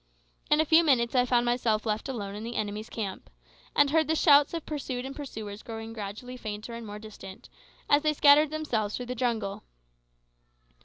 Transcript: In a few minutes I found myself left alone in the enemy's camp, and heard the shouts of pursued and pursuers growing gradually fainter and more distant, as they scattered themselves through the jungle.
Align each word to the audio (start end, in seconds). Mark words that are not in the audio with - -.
In 0.49 0.59
a 0.59 0.65
few 0.65 0.83
minutes 0.83 1.13
I 1.13 1.25
found 1.27 1.45
myself 1.45 1.85
left 1.85 2.09
alone 2.09 2.33
in 2.33 2.43
the 2.43 2.55
enemy's 2.55 2.89
camp, 2.89 3.29
and 3.75 3.91
heard 3.91 4.07
the 4.07 4.15
shouts 4.15 4.51
of 4.55 4.65
pursued 4.65 5.05
and 5.05 5.15
pursuers 5.15 5.61
growing 5.61 5.93
gradually 5.93 6.37
fainter 6.37 6.73
and 6.73 6.87
more 6.87 6.97
distant, 6.97 7.49
as 7.87 8.01
they 8.01 8.13
scattered 8.13 8.49
themselves 8.49 8.97
through 8.97 9.05
the 9.05 9.13
jungle. 9.13 9.61